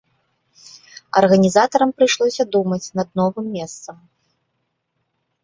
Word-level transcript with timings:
Арганізатарам 1.21 1.89
прыйшлося 1.99 2.43
думаць 2.57 2.91
над 3.01 3.09
новым 3.23 3.45
месцам. 3.61 4.03